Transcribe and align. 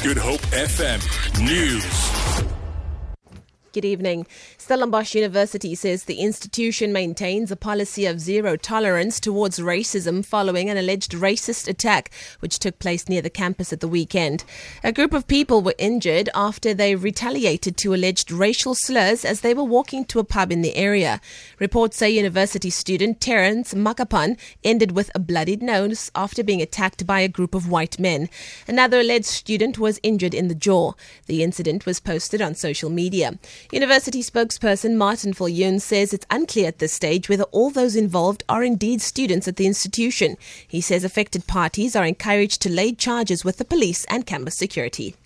Good 0.00 0.16
Hope 0.16 0.40
FM 0.52 1.00
News. 1.44 2.55
Good 3.76 3.84
evening. 3.84 4.26
Stellenbosch 4.56 5.14
University 5.14 5.74
says 5.74 6.04
the 6.04 6.20
institution 6.20 6.94
maintains 6.94 7.50
a 7.50 7.56
policy 7.56 8.06
of 8.06 8.20
zero 8.20 8.56
tolerance 8.56 9.20
towards 9.20 9.58
racism 9.58 10.24
following 10.24 10.70
an 10.70 10.78
alleged 10.78 11.12
racist 11.12 11.68
attack 11.68 12.10
which 12.40 12.58
took 12.58 12.78
place 12.78 13.06
near 13.06 13.20
the 13.20 13.28
campus 13.28 13.74
at 13.74 13.80
the 13.80 13.86
weekend. 13.86 14.44
A 14.82 14.92
group 14.92 15.12
of 15.12 15.28
people 15.28 15.60
were 15.60 15.74
injured 15.76 16.30
after 16.34 16.72
they 16.72 16.94
retaliated 16.94 17.76
to 17.76 17.92
alleged 17.92 18.32
racial 18.32 18.74
slurs 18.74 19.26
as 19.26 19.42
they 19.42 19.52
were 19.52 19.62
walking 19.62 20.06
to 20.06 20.20
a 20.20 20.24
pub 20.24 20.50
in 20.50 20.62
the 20.62 20.74
area. 20.74 21.20
Reports 21.58 21.98
say 21.98 22.08
university 22.08 22.70
student 22.70 23.20
Terence 23.20 23.74
Makapan 23.74 24.38
ended 24.64 24.92
with 24.92 25.10
a 25.14 25.18
bloodied 25.18 25.62
nose 25.62 26.10
after 26.14 26.42
being 26.42 26.62
attacked 26.62 27.06
by 27.06 27.20
a 27.20 27.28
group 27.28 27.54
of 27.54 27.68
white 27.68 27.98
men. 27.98 28.30
Another 28.66 29.00
alleged 29.00 29.26
student 29.26 29.78
was 29.78 30.00
injured 30.02 30.32
in 30.32 30.48
the 30.48 30.54
jaw. 30.54 30.94
The 31.26 31.42
incident 31.42 31.84
was 31.84 32.00
posted 32.00 32.40
on 32.40 32.54
social 32.54 32.88
media. 32.88 33.38
University 33.72 34.22
spokesperson 34.22 34.94
Martin 34.94 35.34
Viljoen 35.34 35.80
says 35.80 36.14
it's 36.14 36.26
unclear 36.30 36.68
at 36.68 36.78
this 36.78 36.92
stage 36.92 37.28
whether 37.28 37.42
all 37.44 37.70
those 37.70 37.96
involved 37.96 38.44
are 38.48 38.62
indeed 38.62 39.02
students 39.02 39.48
at 39.48 39.56
the 39.56 39.66
institution. 39.66 40.36
He 40.68 40.80
says 40.80 41.02
affected 41.02 41.48
parties 41.48 41.96
are 41.96 42.04
encouraged 42.04 42.62
to 42.62 42.70
lay 42.70 42.92
charges 42.92 43.44
with 43.44 43.56
the 43.56 43.64
police 43.64 44.04
and 44.04 44.24
campus 44.24 44.54
security. 44.54 45.16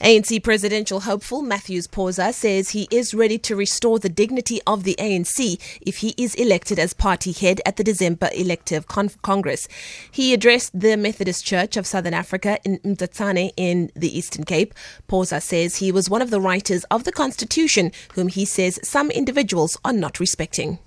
ANC 0.00 0.40
presidential 0.44 1.00
hopeful 1.00 1.42
Matthews 1.42 1.88
Phosa 1.88 2.32
says 2.32 2.70
he 2.70 2.86
is 2.88 3.14
ready 3.14 3.36
to 3.38 3.56
restore 3.56 3.98
the 3.98 4.08
dignity 4.08 4.60
of 4.64 4.84
the 4.84 4.94
ANC 4.96 5.58
if 5.80 5.96
he 5.98 6.14
is 6.16 6.36
elected 6.36 6.78
as 6.78 6.94
party 6.94 7.32
head 7.32 7.60
at 7.66 7.74
the 7.74 7.82
December 7.82 8.30
elective 8.32 8.86
con- 8.86 9.10
Congress. 9.22 9.66
He 10.08 10.32
addressed 10.32 10.78
the 10.78 10.96
Methodist 10.96 11.44
Church 11.44 11.76
of 11.76 11.84
Southern 11.84 12.14
Africa 12.14 12.60
in 12.64 12.78
Mtsatsane 12.78 13.52
in 13.56 13.90
the 13.96 14.16
Eastern 14.16 14.44
Cape. 14.44 14.72
Phosa 15.08 15.42
says 15.42 15.76
he 15.76 15.90
was 15.90 16.08
one 16.08 16.22
of 16.22 16.30
the 16.30 16.40
writers 16.40 16.84
of 16.92 17.02
the 17.02 17.10
Constitution 17.10 17.90
whom 18.14 18.28
he 18.28 18.44
says 18.44 18.78
some 18.84 19.10
individuals 19.10 19.76
are 19.84 19.92
not 19.92 20.20
respecting. 20.20 20.78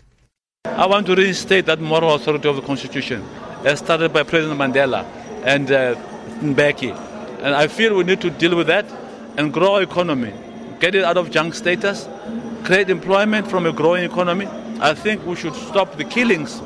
I 0.64 0.86
want 0.86 1.06
to 1.08 1.16
reinstate 1.16 1.66
that 1.66 1.82
moral 1.82 2.16
authority 2.16 2.48
of 2.48 2.56
the 2.56 2.62
Constitution, 2.62 3.28
as 3.66 3.80
started 3.80 4.14
by 4.14 4.24
President 4.24 4.58
Mandela 4.58 5.04
and 5.44 5.70
uh, 5.70 5.96
Mbeki. 6.40 6.96
And 7.42 7.56
I 7.56 7.68
feel 7.68 7.98
we 7.98 8.06
need 8.06 8.22
to 8.22 8.30
deal 8.30 8.56
with 8.56 8.68
that 8.68 8.86
and 9.38 9.54
grow 9.54 9.76
our 9.76 9.82
economy, 9.84 10.34
get 10.80 10.96
it 10.96 11.04
out 11.04 11.18
of 11.18 11.32
junk 11.32 11.54
status, 11.54 12.08
create 12.64 12.90
employment 12.90 13.48
from 13.48 13.66
a 13.66 13.72
growing 13.72 14.04
economy. 14.04 14.48
I 14.80 14.94
think 14.94 15.26
we 15.26 15.36
should 15.36 15.56
stop 15.56 15.98
the 15.98 16.04
killings 16.04 16.62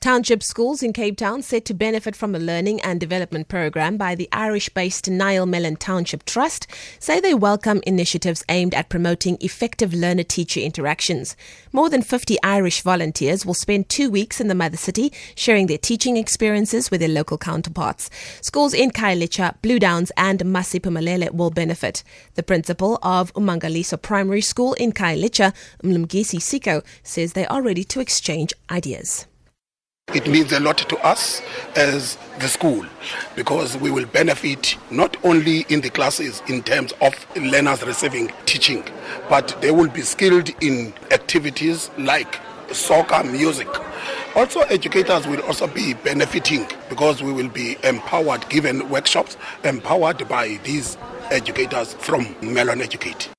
Township 0.00 0.42
schools 0.42 0.82
in 0.82 0.94
Cape 0.94 1.18
Town 1.18 1.42
set 1.42 1.66
to 1.66 1.74
benefit 1.74 2.16
from 2.16 2.34
a 2.34 2.38
learning 2.38 2.80
and 2.80 2.98
development 2.98 3.48
program 3.48 3.98
by 3.98 4.14
the 4.14 4.30
Irish 4.32 4.70
based 4.70 5.10
Niall 5.10 5.44
Mellon 5.44 5.76
Township 5.76 6.24
Trust 6.24 6.66
say 6.98 7.20
they 7.20 7.34
welcome 7.34 7.82
initiatives 7.86 8.42
aimed 8.48 8.72
at 8.72 8.88
promoting 8.88 9.36
effective 9.42 9.92
learner 9.92 10.22
teacher 10.22 10.58
interactions. 10.58 11.36
More 11.70 11.90
than 11.90 12.00
50 12.00 12.38
Irish 12.42 12.80
volunteers 12.80 13.44
will 13.44 13.52
spend 13.52 13.90
two 13.90 14.10
weeks 14.10 14.40
in 14.40 14.48
the 14.48 14.54
mother 14.54 14.78
city 14.78 15.12
sharing 15.34 15.66
their 15.66 15.76
teaching 15.76 16.16
experiences 16.16 16.90
with 16.90 17.00
their 17.00 17.08
local 17.10 17.36
counterparts. 17.36 18.08
Schools 18.40 18.72
in 18.72 18.92
Khayelitsha, 18.92 19.60
Blue 19.60 19.78
Downs, 19.78 20.10
and 20.16 20.40
Masiphumelele 20.40 21.30
will 21.34 21.50
benefit. 21.50 22.02
The 22.36 22.42
principal 22.42 22.98
of 23.02 23.34
Umangaliso 23.34 24.00
Primary 24.00 24.40
School 24.40 24.72
in 24.74 24.92
Khayelitsha, 24.92 25.52
Mlumgisi 25.82 26.38
Siko, 26.40 26.82
says 27.02 27.34
they 27.34 27.46
are 27.48 27.60
ready 27.60 27.84
to 27.84 28.00
exchange 28.00 28.54
ideas. 28.70 29.26
It 30.12 30.26
means 30.26 30.50
a 30.50 30.58
lot 30.58 30.78
to 30.78 30.98
us 31.06 31.40
as 31.76 32.18
the 32.40 32.48
school 32.48 32.84
because 33.36 33.76
we 33.76 33.92
will 33.92 34.06
benefit 34.06 34.76
not 34.90 35.16
only 35.24 35.60
in 35.68 35.82
the 35.82 35.90
classes 35.90 36.42
in 36.48 36.64
terms 36.64 36.92
of 37.00 37.14
learners 37.36 37.84
receiving 37.84 38.32
teaching, 38.44 38.82
but 39.28 39.56
they 39.60 39.70
will 39.70 39.88
be 39.88 40.00
skilled 40.00 40.50
in 40.60 40.92
activities 41.12 41.90
like 41.96 42.40
soccer, 42.72 43.22
music. 43.22 43.68
Also, 44.34 44.60
educators 44.62 45.28
will 45.28 45.42
also 45.42 45.68
be 45.68 45.94
benefiting 45.94 46.66
because 46.88 47.22
we 47.22 47.32
will 47.32 47.48
be 47.48 47.76
empowered, 47.84 48.48
given 48.48 48.88
workshops, 48.88 49.36
empowered 49.62 50.28
by 50.28 50.58
these 50.64 50.96
educators 51.30 51.94
from 51.94 52.34
Mellon 52.42 52.80
Educate. 52.80 53.30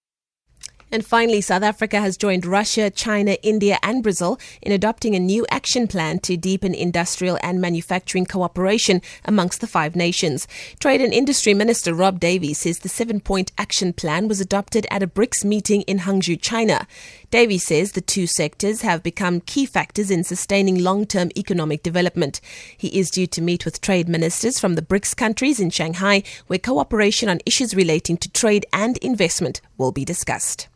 And 0.94 1.06
finally, 1.06 1.40
South 1.40 1.63
Africa 1.63 2.02
has 2.02 2.18
joined 2.18 2.46
Russia, 2.46 2.90
China, 2.90 3.38
India, 3.44 3.79
and 3.81 4.03
Brazil 4.03 4.38
in 4.62 4.74
adopting 4.74 5.16
a 5.16 5.19
new 5.19 5.46
action 5.50 5.88
plan 5.88 6.19
to 6.19 6.35
deepen 6.35 6.75
industrial 6.75 7.40
and 7.41 7.62
manufacturing 7.62 8.25
cooperation 8.25 9.02
amongst 9.24 9.62
the 9.62 9.68
five 9.68 9.96
nations. 9.96 10.50
Trade 10.81 11.00
and 11.00 11.13
Industry 11.13 11.53
Minister 11.53 11.94
Rob 11.94 12.19
Davies 12.19 12.57
says 12.57 12.79
the 12.79 12.90
seven 12.90 13.22
point 13.22 13.53
action 13.57 13.94
plan 13.94 14.28
was 14.28 14.41
adopted 14.41 14.85
at 14.91 15.02
a 15.02 15.07
BRICS 15.07 15.46
meeting 15.46 15.84
in 15.84 16.00
Hangzhou, 16.00 16.41
China. 16.41 16.85
Davies 17.29 17.63
says 17.63 17.94
the 17.94 18.02
two 18.02 18.28
sectors 18.28 18.81
have 18.81 19.02
become 19.02 19.40
key 19.40 19.66
factors 19.66 20.12
in 20.12 20.25
sustaining 20.25 20.84
long 20.84 21.06
term 21.06 21.31
economic 21.38 21.84
development. 21.84 22.41
He 22.78 23.00
is 23.00 23.09
due 23.09 23.28
to 23.28 23.41
meet 23.41 23.63
with 23.63 23.79
trade 23.79 24.09
ministers 24.09 24.59
from 24.59 24.75
the 24.75 24.81
BRICS 24.81 25.16
countries 25.16 25.62
in 25.62 25.69
Shanghai, 25.69 26.23
where 26.47 26.59
cooperation 26.59 27.29
on 27.29 27.40
issues 27.46 27.73
relating 27.73 28.18
to 28.18 28.29
trade 28.29 28.66
and 28.73 28.97
investment 28.97 29.62
will 29.78 29.94
be 29.94 30.03
discussed. 30.03 30.68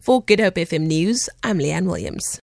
For 0.00 0.22
Good 0.22 0.40
Hope 0.40 0.54
FM 0.56 0.86
News, 0.86 1.28
I'm 1.42 1.58
Leanne 1.58 1.86
Williams. 1.86 2.26